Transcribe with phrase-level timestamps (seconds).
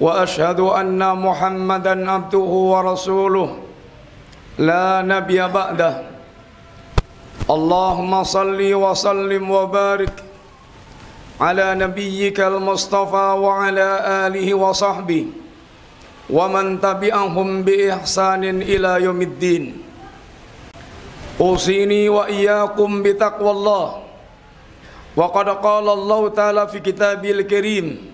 [0.00, 3.50] وأشهد أن محمدا عبده ورسوله.
[4.58, 5.94] لا نبي بعده.
[7.50, 10.16] اللهم صل وسلم وبارك
[11.40, 13.88] على نبيك المصطفى وعلى
[14.26, 15.26] آله وصحبه
[16.30, 19.64] ومن تبعهم بإحسان إلى يوم الدين.
[21.40, 23.86] أوصيني وإياكم بتقوى الله.
[25.16, 28.13] وقد قال الله تعالى في كتابه الكريم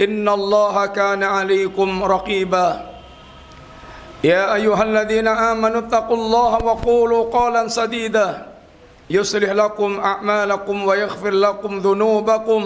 [0.00, 2.68] إن الله كان عليكم رقيبا
[4.24, 8.46] يا أيها الذين آمنوا اتقوا الله وقولوا قولا سديدا
[9.10, 12.62] يصلح لكم أعمالكم ويغفر لكم ذنوبكم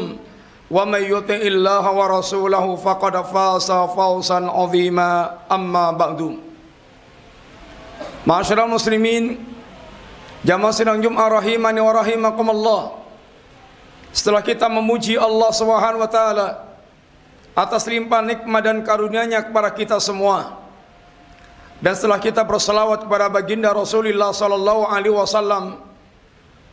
[0.70, 5.10] ومن يطع الله ورسوله فقد فاز فوزا عظيما
[5.52, 6.20] أما بعد
[8.28, 9.40] Masyarakat muslimin
[10.44, 12.82] Jamaah sidang Jum'ah rahimani wa rahimakumullah
[14.12, 16.46] Setelah kita memuji Allah Subhanahu wa taala
[17.53, 20.61] atas limpahan nikmat dan karunia-Nya kepada kita semua.
[21.77, 25.83] Dan setelah kita berselawat kepada baginda Rasulullah sallallahu alaihi wasallam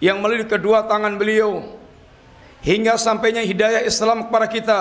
[0.00, 1.76] yang melalui kedua tangan beliau
[2.64, 4.80] hingga sampainya hidayah Islam kepada kita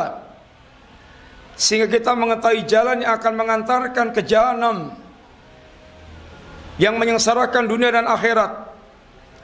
[1.59, 4.95] sehingga kita mengetahui jalan yang akan mengantarkan ke jahanam
[6.79, 8.71] yang menyengsarakan dunia dan akhirat.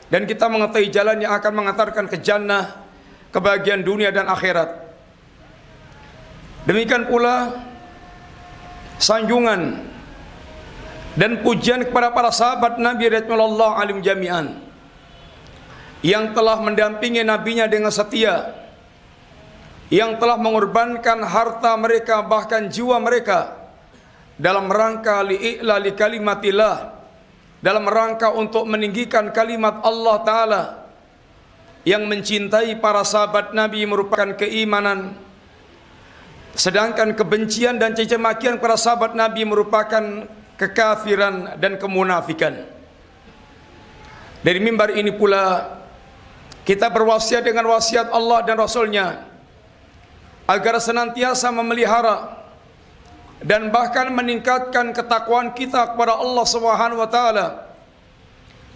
[0.05, 2.77] Dan kita mengetahui jalan yang akan mengantarkan ke jannah
[3.33, 4.84] kebahagiaan dunia dan akhirat
[6.65, 7.65] demikian pula
[8.97, 9.81] sanjungan
[11.15, 14.59] dan pujian kepada para sahabat Nabi radhiyallahu alim jami'an
[16.03, 18.51] yang telah mendampingi nabinya dengan setia
[19.93, 23.69] yang telah mengorbankan harta mereka bahkan jiwa mereka
[24.35, 26.93] dalam rangka li'ila li kalimatillah
[27.63, 30.63] dalam rangka untuk meninggikan kalimat Allah taala
[31.85, 35.24] yang mencintai para sahabat Nabi merupakan keimanan
[36.55, 42.63] sedangkan kebencian dan cacamakian para sahabat Nabi merupakan kekafiran dan kemunafikan
[44.45, 45.73] dari mimbar ini pula
[46.69, 49.25] kita berwasiat dengan wasiat Allah dan Rasulnya
[50.45, 52.45] agar senantiasa memelihara
[53.41, 57.47] dan bahkan meningkatkan ketakwaan kita kepada Allah Subhanahu wa taala.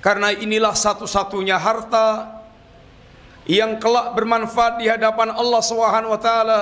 [0.02, 2.40] Karena inilah satu-satunya harta
[3.46, 6.60] yang kelak bermanfaat di hadapan Allah Subhanahu wa taala.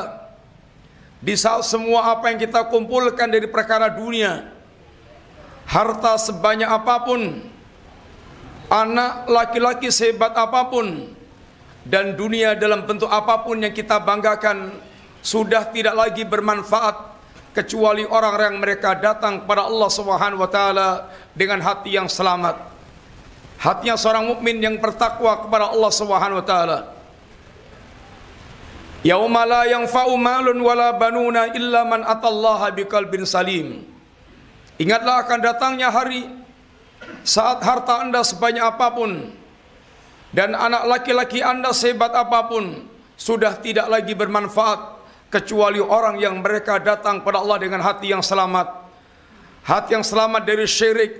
[1.18, 4.54] Di saat semua apa yang kita kumpulkan dari perkara dunia,
[5.66, 7.42] harta sebanyak apa pun,
[8.70, 11.10] anak laki-laki sehebat apa pun,
[11.82, 14.76] dan dunia dalam bentuk apa pun yang kita banggakan
[15.26, 17.18] sudah tidak lagi bermanfaat
[17.58, 20.90] kecuali orang-orang yang mereka datang kepada Allah Subhanahu wa taala
[21.34, 22.62] dengan hati yang selamat.
[23.58, 26.97] Hatinya seorang mukmin yang bertakwa kepada Allah Subhanahu wa taala.
[29.06, 33.86] Yauma la yanfa'u malun wala banuna illa man atallaha biqalbin salim.
[34.78, 36.26] Ingatlah akan datangnya hari
[37.22, 39.34] saat harta Anda sebanyak apa pun
[40.34, 42.86] dan anak laki-laki Anda sehebat apa pun
[43.18, 44.98] sudah tidak lagi bermanfaat
[45.34, 48.86] kecuali orang yang mereka datang pada Allah dengan hati yang selamat.
[49.66, 51.12] Hati yang selamat dari syirik,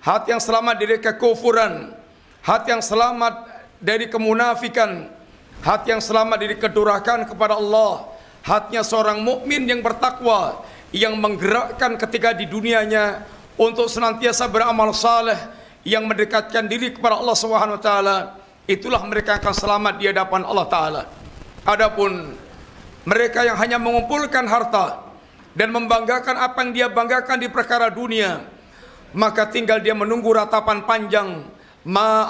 [0.00, 1.92] hati yang selamat dari kekufuran,
[2.40, 3.44] hati yang selamat
[3.76, 5.12] dari kemunafikan,
[5.66, 8.06] hati yang selamat dari kedurakan kepada Allah,
[8.46, 10.62] hatinya seorang mukmin yang bertakwa
[10.94, 13.26] yang menggerakkan ketika di dunianya
[13.58, 15.34] untuk senantiasa beramal saleh
[15.82, 17.34] yang mendekatkan diri kepada Allah
[17.82, 18.16] taala,
[18.70, 21.02] itulah mereka akan selamat di hadapan Allah taala.
[21.66, 22.38] Adapun
[23.02, 25.02] mereka yang hanya mengumpulkan harta
[25.58, 28.38] dan membanggakan apa yang dia banggakan di perkara dunia,
[29.18, 31.42] maka tinggal dia menunggu ratapan panjang.
[31.86, 32.26] Ma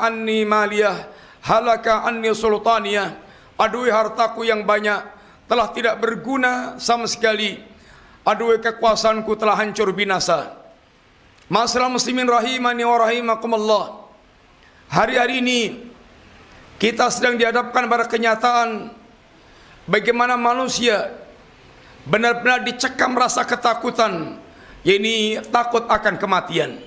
[0.00, 3.16] anni maliyah halaka anni sultaniyah.
[3.60, 5.04] Aduh hartaku yang banyak
[5.44, 7.60] telah tidak berguna sama sekali.
[8.24, 10.56] Aduh kekuasaanku telah hancur binasa.
[11.50, 13.84] Masalah muslimin rahimani wa rahimakumullah.
[14.88, 15.60] Hari-hari ini
[16.80, 18.94] kita sedang dihadapkan pada kenyataan
[19.84, 21.12] bagaimana manusia
[22.08, 24.40] benar-benar dicekam rasa ketakutan,
[24.86, 26.80] yakni takut akan kematian.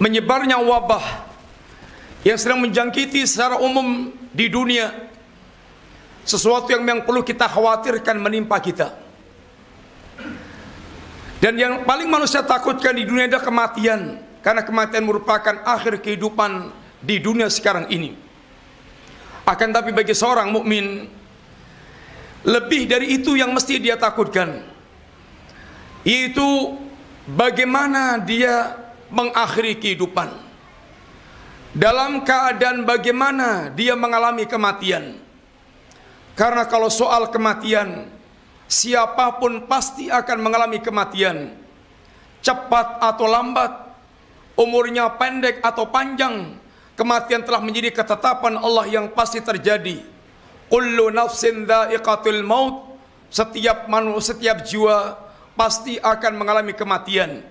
[0.00, 1.29] Menyebarnya wabah
[2.20, 4.92] yang sedang menjangkiti secara umum di dunia
[6.24, 8.92] sesuatu yang yang perlu kita khawatirkan menimpa kita.
[11.40, 16.68] Dan yang paling manusia takutkan di dunia adalah kematian, karena kematian merupakan akhir kehidupan
[17.00, 18.12] di dunia sekarang ini.
[19.48, 21.08] Akan tapi bagi seorang mukmin
[22.44, 24.60] lebih dari itu yang mesti dia takutkan,
[26.04, 26.76] yaitu
[27.24, 28.76] bagaimana dia
[29.08, 30.49] mengakhiri kehidupan
[31.70, 35.18] dalam keadaan bagaimana dia mengalami kematian.
[36.34, 38.08] Karena kalau soal kematian,
[38.64, 41.52] siapa pun pasti akan mengalami kematian.
[42.40, 43.92] Cepat atau lambat,
[44.56, 46.56] umurnya pendek atau panjang,
[46.96, 50.00] kematian telah menjadi ketetapan Allah yang pasti terjadi.
[50.72, 52.88] Kullu nafsin dha'iqatul maut.
[53.30, 55.14] Setiap manusia, setiap jiwa
[55.54, 57.46] pasti akan mengalami kematian.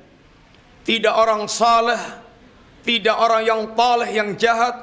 [0.84, 2.00] Tidak orang saleh,
[2.84, 4.76] tidak orang yang taleh yang jahat,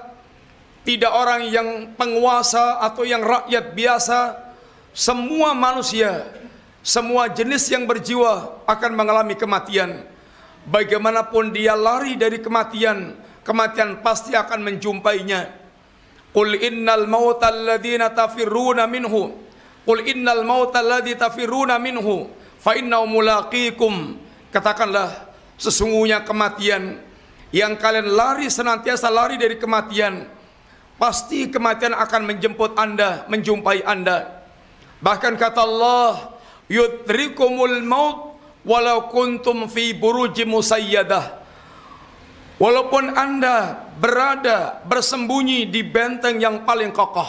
[0.87, 4.19] tidak orang yang penguasa atau yang rakyat biasa,
[4.95, 6.25] semua manusia,
[6.87, 10.07] semua jenis yang berjiwa akan mengalami kematian.
[10.67, 13.15] Bagaimanapun dia lari dari kematian,
[13.47, 15.51] kematian pasti akan menjumpainya.
[16.35, 19.31] Qul innal mauta alladhina tafirruna minhu.
[19.87, 22.29] Qul innal mauta alladhi tafirruna minhu
[22.59, 24.19] fa innahu mulaqikum.
[24.51, 27.06] Katakanlah sesungguhnya kematian
[27.55, 30.27] yang kalian lari senantiasa lari dari kematian,
[30.99, 34.43] pasti kematian akan menjemput Anda, menjumpai Anda.
[34.99, 36.35] Bahkan kata Allah,
[36.67, 41.47] yudrikumul maut walau kuntum fi buruji musayyadah.
[42.57, 47.29] Walaupun Anda berada bersembunyi di benteng yang paling kokoh,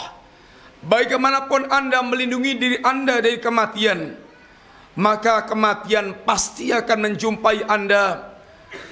[0.87, 4.15] bagaimanapun Anda melindungi diri Anda dari kematian,
[4.95, 8.33] maka kematian pasti akan menjumpai Anda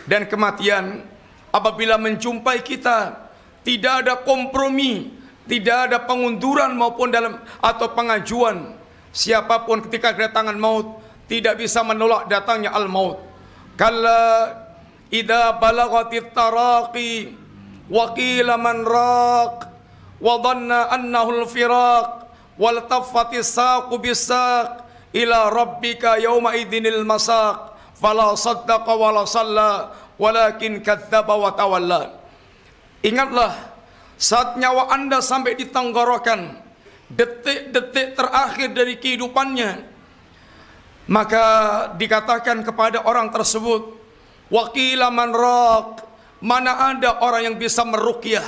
[0.05, 1.14] dan kematian
[1.55, 3.31] apabila menjumpai kita
[3.63, 5.15] tidak ada kompromi,
[5.47, 8.75] tidak ada pengunduran maupun dalam atau pengajuan
[9.15, 10.99] siapa pun ketika kedatangan maut
[11.31, 13.23] tidak bisa menolak datangnya al maut.
[13.79, 14.51] Kalla
[15.07, 17.31] idza balagatit taraqi
[17.87, 19.55] wa qila man raq
[20.19, 22.07] wa dhanna annahu al firaq
[22.59, 24.83] wal taffatis saqu bisaq
[25.15, 32.01] ila rabbika yawma idinil masaq fala saddaqa wala salla walakin kadzdzaba wa tawalla.
[33.05, 33.53] Ingatlah
[34.15, 36.55] saat nyawa Anda sampai di tenggorokan,
[37.11, 39.71] detik-detik terakhir dari kehidupannya,
[41.11, 41.45] maka
[41.99, 43.93] dikatakan kepada orang tersebut,
[44.49, 45.35] wakila man
[46.41, 48.45] mana ada orang yang bisa merukyah,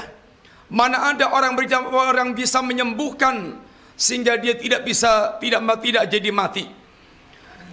[0.72, 1.54] mana ada orang
[1.92, 3.60] orang bisa menyembuhkan
[3.98, 6.66] sehingga dia tidak bisa tidak tidak jadi mati.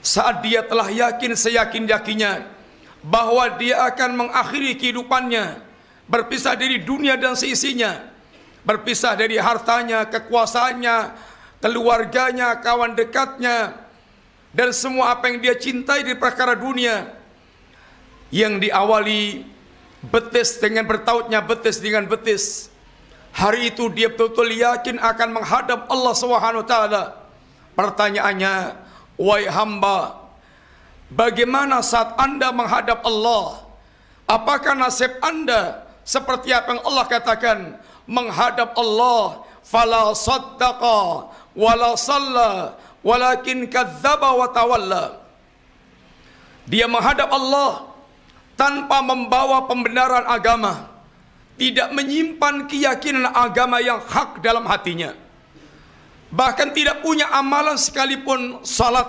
[0.04, 2.53] Saat dia telah yakin seyakin yakinnya
[3.04, 5.60] bahwa dia akan mengakhiri kehidupannya
[6.08, 8.14] berpisah dari dunia dan seisinya
[8.64, 10.96] berpisah dari hartanya, kekuasaannya,
[11.60, 13.76] keluarganya, kawan dekatnya
[14.56, 17.12] dan semua apa yang dia cintai di perkara dunia
[18.32, 19.44] yang diawali
[20.08, 22.72] betis dengan bertautnya betis dengan betis.
[23.34, 27.04] Hari itu dia betul-betul yakin akan menghadap Allah Subhanahu wa taala.
[27.74, 28.78] Pertanyaannya
[29.18, 30.23] wahai hamba
[31.12, 33.68] Bagaimana saat Anda menghadap Allah?
[34.24, 37.58] Apakah nasib Anda seperti apa yang Allah katakan?
[38.08, 45.04] Menghadap Allah fala saddaqa wala salla walakin kadzdzaba wa tawalla.
[46.64, 47.92] Dia menghadap Allah
[48.56, 50.88] tanpa membawa pembenaran agama,
[51.60, 55.12] tidak menyimpan keyakinan agama yang hak dalam hatinya.
[56.32, 59.06] Bahkan tidak punya amalan sekalipun salat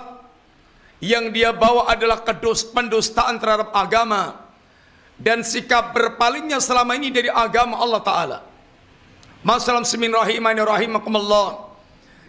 [1.02, 4.46] yang dia bawa adalah kedus, pendustaan terhadap agama
[5.16, 8.38] dan sikap berpalingnya selama ini dari agama Allah Ta'ala.
[9.44, 11.70] Masalah semin rahimani rahimakumullah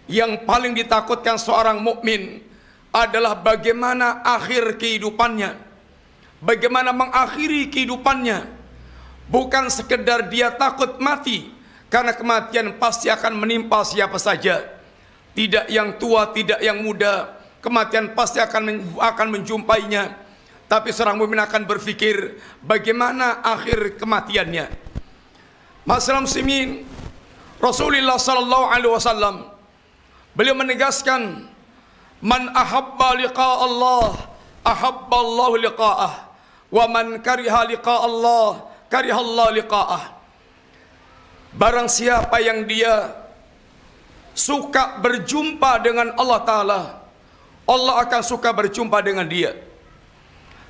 [0.08, 2.44] yang paling ditakutkan seorang mukmin
[2.92, 5.68] adalah bagaimana akhir kehidupannya.
[6.38, 8.56] Bagaimana mengakhiri kehidupannya.
[9.28, 11.52] Bukan sekedar dia takut mati
[11.92, 14.64] karena kematian pasti akan menimpa siapa saja.
[15.36, 17.37] Tidak yang tua, tidak yang muda,
[17.68, 20.24] kematian pasti akan akan menjumpainya.
[20.72, 24.68] Tapi seorang mukmin akan berpikir bagaimana akhir kematiannya.
[25.88, 26.84] Masalah muslimin
[27.60, 29.36] Rasulullah sallallahu alaihi wasallam
[30.38, 31.50] Beliau menegaskan
[32.22, 34.14] man ahabba liqa Allah
[34.62, 36.14] ahabba Allah liqa'ah
[36.70, 40.04] wa man kariha liqa Allah kariha Allah liqa'ah.
[41.58, 43.18] Barang siapa yang dia
[44.38, 46.82] suka berjumpa dengan Allah taala,
[47.68, 49.52] Allah akan suka berjumpa dengan dia.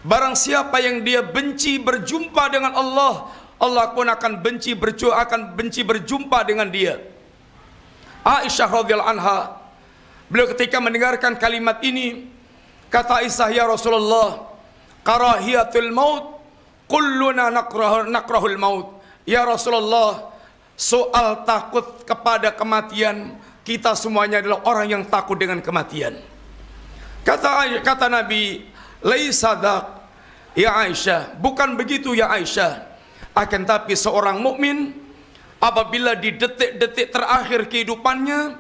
[0.02, 3.30] Barang siapa yang dia benci berjumpa dengan Allah,
[3.62, 6.98] Allah pun akan benci berju akan benci berjumpa dengan dia.
[8.28, 9.40] Aisyah radhiyallahu anha
[10.28, 12.28] beliau ketika mendengarkan kalimat ini
[12.92, 14.52] kata Aisyah ya Rasulullah
[15.08, 16.44] karahiyatul maut
[16.92, 20.36] kulluna nakrah nakrahul maut ya Rasulullah
[20.76, 26.20] soal takut kepada kematian kita semuanya adalah orang yang takut dengan kematian
[27.28, 28.64] kata kata Nabi
[29.04, 29.52] laisa
[30.58, 32.82] Ya Aisyah, bukan begitu ya Aisyah.
[33.38, 34.90] Akan tapi seorang mukmin
[35.62, 38.58] apabila di detik-detik terakhir kehidupannya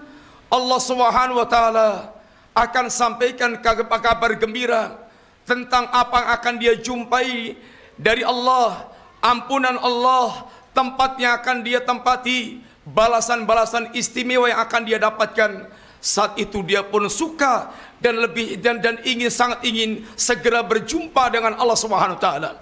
[0.53, 2.13] Allah Subhanahu wa taala
[2.53, 4.93] akan sampaikan kabar gembira
[5.41, 7.57] tentang apa yang akan dia jumpai
[7.97, 10.45] dari Allah, ampunan Allah,
[10.77, 15.65] tempat yang akan dia tempati, balasan-balasan istimewa yang akan dia dapatkan.
[15.97, 21.57] Saat itu dia pun suka dan lebih dan dan ingin sangat ingin segera berjumpa dengan
[21.57, 22.57] Allah Subhanahu taala.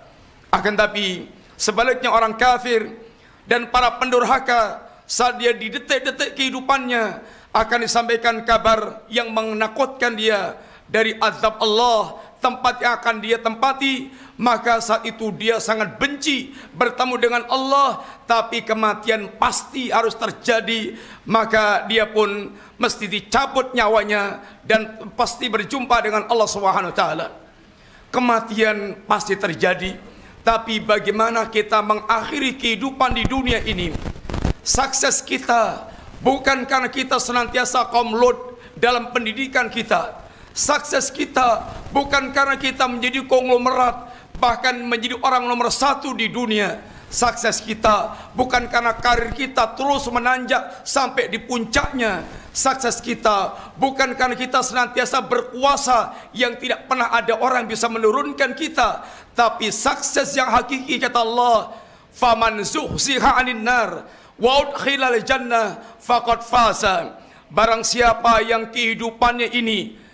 [0.51, 1.27] Akan tapi
[1.60, 2.88] sebaliknya orang kafir
[3.44, 7.22] dan para pendurhaka saat dia di detik-detik kehidupannya
[7.56, 14.78] akan disampaikan kabar yang menakutkan dia dari azab Allah tempat yang akan dia tempati maka
[14.78, 20.94] saat itu dia sangat benci bertemu dengan Allah tapi kematian pasti harus terjadi
[21.25, 27.28] maka dia pun mesti dicabut nyawanya dan pasti berjumpa dengan Allah Subhanahu wa taala.
[28.12, 29.96] Kematian pasti terjadi,
[30.40, 33.92] tapi bagaimana kita mengakhiri kehidupan di dunia ini?
[34.64, 35.92] Sukses kita
[36.24, 40.25] bukan karena kita senantiasa komlot dalam pendidikan kita.
[40.55, 44.07] Sukses kita bukan karena kita menjadi konglomerat,
[44.39, 46.79] bahkan menjadi orang nomor satu di dunia.
[47.12, 52.24] Sukses kita bukan karena karir kita terus menanjak sampai di puncaknya.
[52.55, 59.03] Sukses kita bukan karena kita senantiasa berkuasa yang tidak pernah ada orang bisa menurunkan kita
[59.35, 61.75] tapi sukses yang hakiki kata Allah.
[62.15, 64.07] Faman zuhziha 'anil nar
[64.39, 64.71] wa
[65.19, 67.19] jannah faqad fasa
[67.51, 70.04] barang siapa yang kehidupannya ini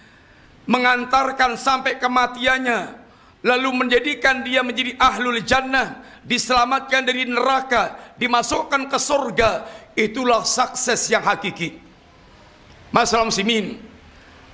[0.71, 3.03] mengantarkan sampai kematiannya
[3.43, 9.65] lalu menjadikan dia menjadi ahlul jannah diselamatkan dari neraka, dimasukkan ke surga,
[9.97, 11.81] itulah sukses yang hakiki.
[12.93, 13.81] Masalah muslimin,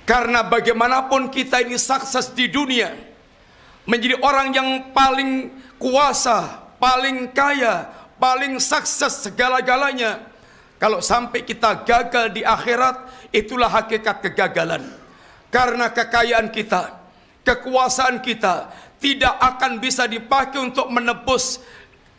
[0.08, 2.96] karena bagaimanapun kita ini sukses di dunia,
[3.84, 10.24] menjadi orang yang paling kuasa, paling kaya, paling sukses segala-galanya.
[10.78, 14.97] Kalau sampai kita gagal di akhirat, itulah hakikat kegagalan.
[15.48, 16.92] Karena kekayaan kita,
[17.44, 18.68] kekuasaan kita,
[19.00, 21.62] tidak akan bisa dipakai untuk menebus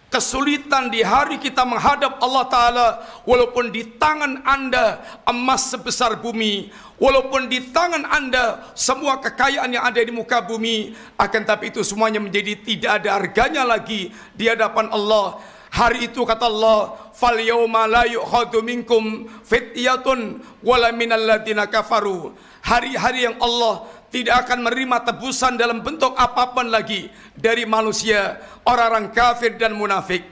[0.09, 2.87] kesulitan di hari kita menghadap Allah Ta'ala.
[3.23, 10.01] Walaupun di tangan anda emas sebesar bumi walaupun di tangan anda semua kekayaan yang ada
[10.03, 15.39] di muka bumi akan tapi itu semuanya menjadi tidak ada harganya lagi di hadapan Allah.
[15.69, 21.29] Hari itu kata Allah fal yauma la yu'khadhu minkum fityatun wala minal
[21.69, 28.37] kafaru hari-hari yang Allah tidak akan menerima tebusan dalam bentuk apa pun lagi dari manusia,
[28.65, 30.25] orang-orang kafir dan munafik.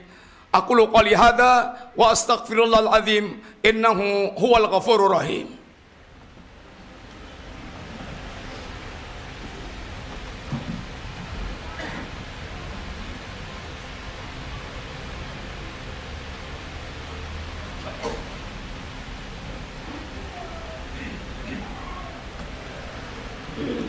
[0.48, 5.57] Aku lu qali hadza wa astaghfirullahal azim innahu huwal ghafurur rahim.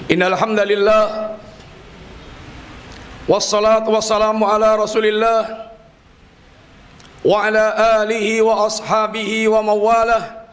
[0.10, 1.38] Innal hamdalillah
[3.30, 5.70] wassalatu wassalamu ala Rasulillah
[7.22, 10.50] wa ala alihi wa ashabihi wa mawalah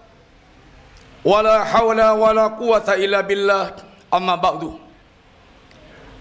[1.25, 3.81] wala hawla wala quwata illa billah
[4.13, 4.77] amma ba'du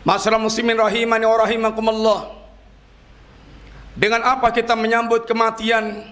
[0.07, 2.19] Masyarakat muslimin rahimani wa rahimakumullah
[3.99, 6.07] Dengan apa kita menyambut kematian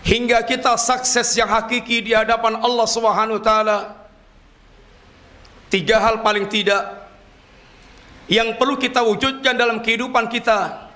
[0.00, 3.99] Hingga kita sukses yang hakiki di hadapan Allah Subhanahu wa taala
[5.70, 6.82] Tiga hal paling tidak
[8.26, 10.90] yang perlu kita wujudkan dalam kehidupan kita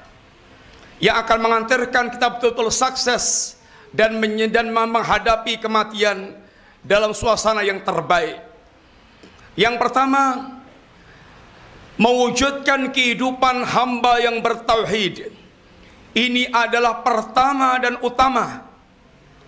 [0.99, 3.55] yang akan mengantarkan kita betul-betul sukses
[3.95, 4.19] dan
[4.51, 6.35] dan menghadapi kematian
[6.83, 8.43] dalam suasana yang terbaik.
[9.55, 10.55] Yang pertama,
[11.95, 15.31] mewujudkan kehidupan hamba yang bertauhid.
[16.15, 18.63] Ini adalah pertama dan utama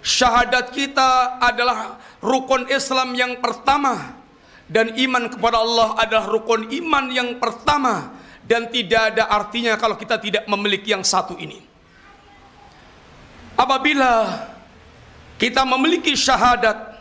[0.02, 4.14] syahadat kita adalah rukun Islam yang pertama
[4.66, 10.18] dan iman kepada Allah adalah rukun iman yang pertama dan tidak ada artinya kalau kita
[10.22, 11.58] tidak memiliki yang satu ini.
[13.58, 14.46] Apabila
[15.38, 16.94] kita memiliki syahadat,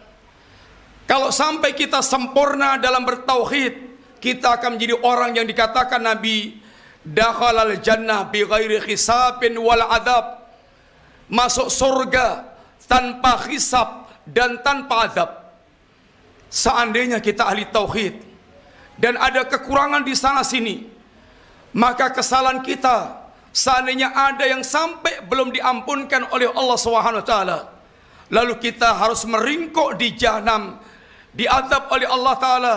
[1.06, 3.78] kalau sampai kita sempurna dalam bertauhid,
[4.18, 6.58] kita akan menjadi orang yang dikatakan Nabi
[7.06, 10.42] dakhalal jannah bi ghairi hisabin wal adab.
[11.30, 12.58] Masuk surga
[12.90, 15.45] tanpa hisab dan tanpa adab.
[16.56, 18.16] Seandainya kita ahli tauhid
[18.96, 20.88] dan ada kekurangan di sana sini,
[21.76, 27.60] maka kesalahan kita seandainya ada yang sampai belum diampunkan oleh Allah Subhanahu wa taala,
[28.32, 30.80] lalu kita harus meringkuk di jahanam
[31.36, 32.76] diadab oleh Allah taala,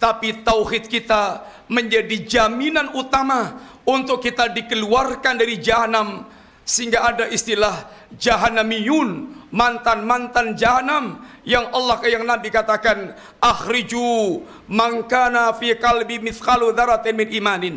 [0.00, 6.24] tapi tauhid kita menjadi jaminan utama untuk kita dikeluarkan dari jahanam
[6.64, 7.84] sehingga ada istilah
[8.16, 17.14] jahanamiyun mantan-mantan jahanam yang Allah yang Nabi katakan akhriju man kana fi qalbi mithqalu dzarratin
[17.16, 17.76] min imanin.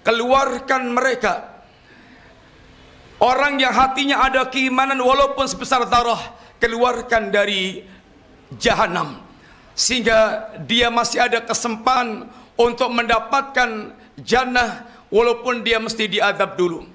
[0.00, 1.62] Keluarkan mereka.
[3.20, 7.84] Orang yang hatinya ada keimanan walaupun sebesar darah keluarkan dari
[8.56, 9.20] jahanam.
[9.76, 16.88] Sehingga dia masih ada kesempatan untuk mendapatkan jannah walaupun dia mesti diadab dulu.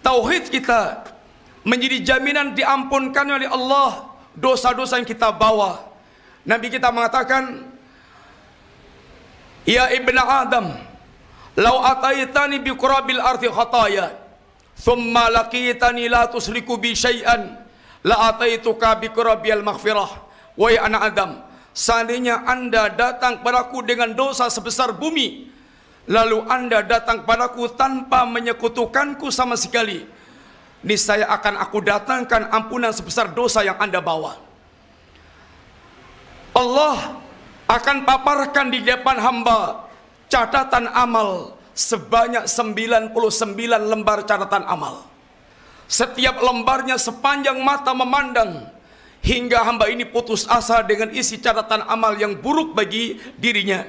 [0.00, 1.04] Tauhid kita
[1.66, 5.82] menjadi jaminan diampunkan oleh Allah dosa-dosa yang kita bawa.
[6.46, 7.66] Nabi kita mengatakan,
[9.68, 10.72] Ya ibn Adam,
[11.58, 14.16] lau ataitani bi qurabil arti khataya,
[14.80, 17.52] thumma laqitani la tusriku bi syai'an,
[18.00, 20.24] la ataituka bi qurabil maghfirah.
[20.56, 21.30] Wahai anak Adam,
[21.76, 25.52] seandainya anda datang padaku dengan dosa sebesar bumi,
[26.08, 30.08] lalu anda datang padaku tanpa menyekutukanku sama sekali,
[30.82, 34.38] niscaya akan aku datangkan ampunan sebesar dosa yang Anda bawa.
[36.54, 37.18] Allah
[37.70, 39.86] akan paparkan di depan hamba
[40.26, 43.14] catatan amal sebanyak 99
[43.86, 45.06] lembar catatan amal.
[45.88, 48.68] Setiap lembarnya sepanjang mata memandang
[49.24, 53.86] hingga hamba ini putus asa dengan isi catatan amal yang buruk bagi dirinya.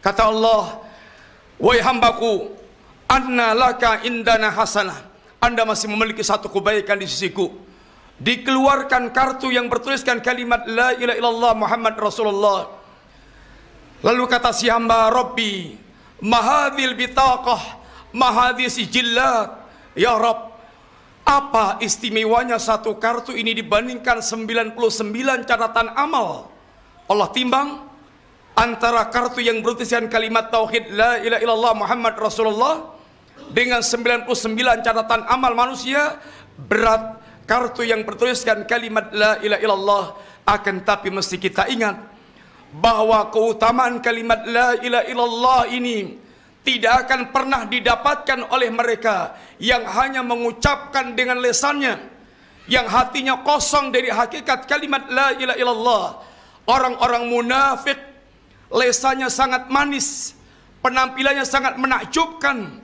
[0.00, 0.80] Kata Allah,
[1.58, 2.54] "Wahai hambaku,
[3.10, 5.05] anna laka indana hasanah."
[5.46, 7.54] Anda masih memiliki satu kebaikan di sisiku.
[8.18, 12.74] Dikeluarkan kartu yang bertuliskan kalimat La ilaha illallah Muhammad Rasulullah.
[14.02, 15.78] Lalu kata si hamba Rabbi,
[16.18, 17.78] Mahadil bitaqah,
[18.10, 19.68] mahadil sijillat.
[19.96, 20.56] Ya Rabb,
[21.24, 24.76] apa istimewanya satu kartu ini dibandingkan 99
[25.46, 26.50] catatan amal?
[27.06, 27.86] Allah timbang
[28.56, 32.95] antara kartu yang bertuliskan kalimat tauhid la ilaha illallah Muhammad Rasulullah
[33.50, 34.28] dengan 99
[34.84, 36.18] catatan amal manusia
[36.56, 40.04] berat kartu yang bertuliskan kalimat la ilaha illallah
[40.46, 41.96] akan tapi mesti kita ingat
[42.74, 46.18] bahwa keutamaan kalimat la ilaha illallah ini
[46.66, 51.94] tidak akan pernah didapatkan oleh mereka yang hanya mengucapkan dengan lesannya
[52.66, 56.06] yang hatinya kosong dari hakikat kalimat la ilaha illallah.
[56.66, 57.94] Orang-orang munafik
[58.74, 60.34] lesannya sangat manis
[60.82, 62.82] penampilannya sangat menakjubkan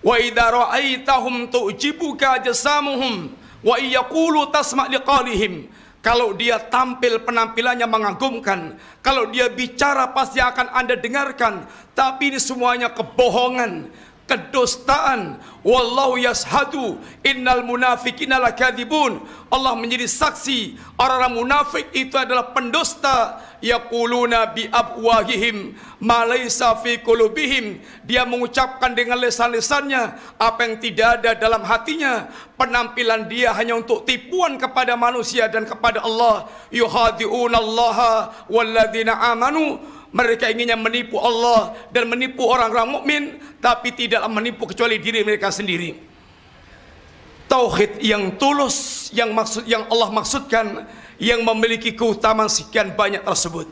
[0.00, 3.28] Wa idza ra'aitahum tu'jibuka jasamuhum
[3.60, 5.68] wa yaqulu tasma' liqalihim.
[6.00, 12.88] Kalau dia tampil penampilannya mengagumkan, kalau dia bicara pasti akan Anda dengarkan, tapi ini semuanya
[12.88, 13.92] kebohongan,
[14.30, 15.42] kedustaan.
[15.66, 19.18] Wallahu yashadu innal munafiqina lakadzibun.
[19.50, 23.42] Allah menjadi saksi orang-orang munafik itu adalah pendusta.
[23.60, 27.82] Yaquluna bi abwahihim ma laysa fi qulubihim.
[28.08, 32.30] Dia mengucapkan dengan lesan-lesannya apa yang tidak ada dalam hatinya.
[32.56, 36.48] Penampilan dia hanya untuk tipuan kepada manusia dan kepada Allah.
[36.72, 37.98] Yuhadi'una Allah
[38.48, 39.76] walladzina amanu
[40.10, 43.22] mereka inginnya menipu Allah dan menipu orang-orang mukmin,
[43.62, 45.94] tapi tidak menipu kecuali diri mereka sendiri.
[47.46, 50.86] Tauhid yang tulus, yang maksud yang Allah maksudkan,
[51.18, 53.66] yang memiliki keutamaan sekian banyak tersebut.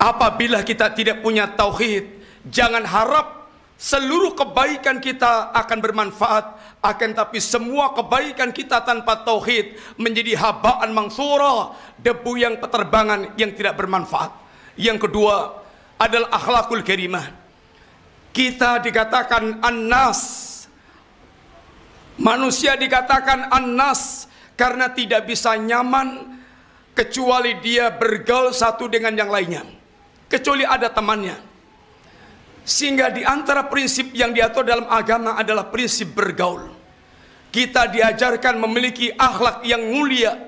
[0.00, 2.06] Apabila kita tidak punya tauhid,
[2.48, 3.40] jangan harap
[3.80, 6.44] seluruh kebaikan kita akan bermanfaat,
[6.84, 13.76] akan tapi semua kebaikan kita tanpa tauhid menjadi habaan mangsura, debu yang peterbangan yang tidak
[13.80, 14.49] bermanfaat.
[14.80, 15.60] Yang kedua
[16.00, 17.28] adalah akhlakul karimah.
[18.32, 20.48] Kita dikatakan annas.
[22.16, 24.24] Manusia dikatakan annas
[24.56, 26.40] karena tidak bisa nyaman
[26.96, 29.68] kecuali dia bergaul satu dengan yang lainnya.
[30.32, 31.36] Kecuali ada temannya.
[32.64, 36.72] Sehingga di antara prinsip yang diatur dalam agama adalah prinsip bergaul.
[37.50, 40.38] Kita diajarkan memiliki akhlak yang mulia,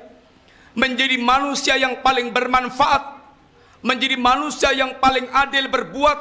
[0.78, 3.11] menjadi manusia yang paling bermanfaat,
[3.82, 6.18] menjadi manusia yang paling adil berbuat,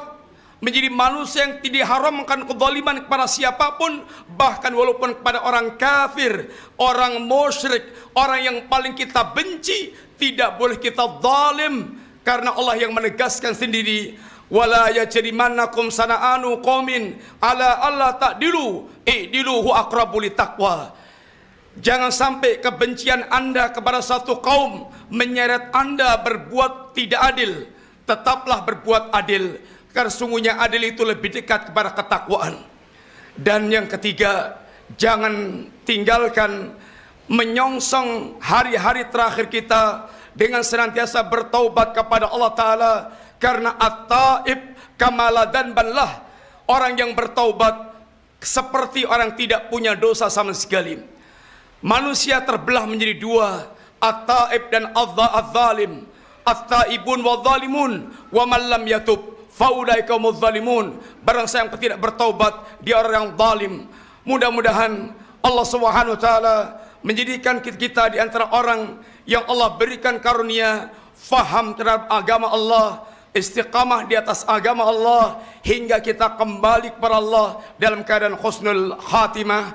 [0.62, 4.06] menjadi manusia yang tidak haramkan kezaliman kepada siapapun
[4.38, 7.82] bahkan walaupun kepada orang kafir, orang musyrik,
[8.14, 14.14] orang yang paling kita benci tidak boleh kita zalim karena Allah yang menegaskan sendiri
[14.52, 20.94] wala yajrimannakum sana'anu qaumin ala alla ta'dilu i'dilu hu aqrabu taqwa
[21.80, 27.52] Jangan sampai kebencian anda kepada satu kaum menyeret anda berbuat tidak adil.
[28.04, 29.56] Tetaplah berbuat adil
[29.96, 32.60] karena sungguhnya adil itu lebih dekat kepada ketakwaan.
[33.32, 34.60] Dan yang ketiga,
[35.00, 36.76] jangan tinggalkan
[37.32, 42.94] menyongsong hari-hari terakhir kita dengan senantiasa bertaubat kepada Allah Ta'ala
[43.40, 46.20] karena at-taib kamala dan banlah
[46.68, 47.96] orang yang bertaubat
[48.42, 51.11] seperti orang tidak punya dosa sama sekali
[51.82, 53.68] manusia terbelah menjadi dua
[53.98, 56.06] at-taib dan az-zalim
[56.42, 57.92] at-taibun wa zalimun
[58.30, 63.74] wa man lam yatub faulaika mudzalimun barang siapa tidak bertaubat dia orang yang zalim.
[64.22, 66.56] Mudah-mudahan Allah Subhanahu wa taala
[67.02, 74.14] menjadikan kita di antara orang yang Allah berikan karunia faham terhadap agama Allah istiqamah di
[74.14, 77.48] atas agama Allah hingga kita kembali kepada Allah
[77.80, 79.74] dalam keadaan husnul khatimah.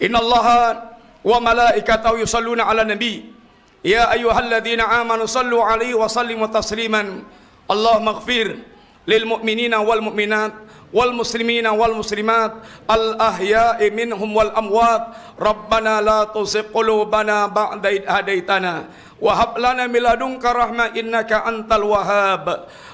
[0.00, 0.93] Innallaha
[1.24, 3.32] malaikatahu yusalluna ala nabi
[3.80, 7.24] ya ayyuhalladzina amanu sallu alaihi wa sallimu tasliman
[7.64, 8.60] Allahumma ighfir
[9.04, 10.54] للمؤمنين والمؤمنات
[10.96, 12.52] والمسلمين والمسلمات
[12.88, 15.02] الأحياء منهم والأموات.
[15.36, 18.74] ربنا لا تزغ قلوبنا بعد إذ هديتنا.
[19.20, 22.44] وهب لنا من لدنك رحمة إنك أنت الوهاب.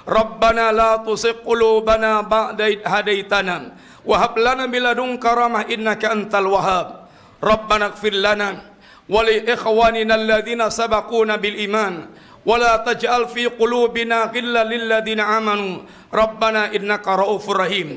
[0.08, 3.56] ربنا لا تزغ قلوبنا بعد إذ هديتنا.
[4.02, 6.99] وهب لنا من لدنك رحمة إنك أنت الوهاب.
[7.44, 8.50] ربنا اغفر لنا
[9.08, 11.94] ولإخواننا الذين سبقونا بالإيمان.
[12.46, 15.76] ولا تجعل في قلوبنا غلا للذين آمنوا.
[16.14, 17.88] ربنا إنك رؤوف رحيم.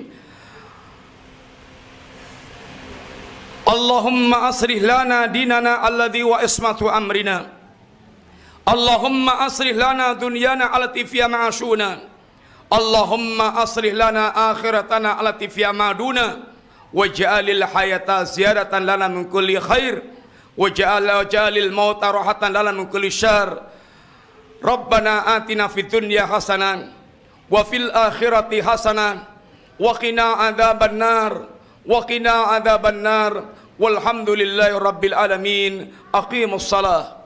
[3.64, 7.48] اللهم أصلح لنا ديننا الذي وإسمة أمرنا.
[8.68, 12.00] اللهم أصلح لنا دنيانا التي فيها معاشنا.
[12.74, 15.72] اللهم أصلح لنا آخرتنا التي فيها
[16.94, 20.06] waj'alil hayata ziyaratan lana min kulli khair.
[20.54, 23.58] Waj'al waj'alil mauta rahatan lana min kulli syarr.
[24.62, 26.94] Rabbana atina fid dunya hasanan
[27.52, 29.26] wa fil akhirati hasanan
[29.82, 31.34] wa qina adzaban nar.
[31.84, 33.34] Wa qina adzaban nar.
[33.82, 35.90] Walhamdulillahi rabbil alamin.
[36.14, 37.23] Aqimus salah.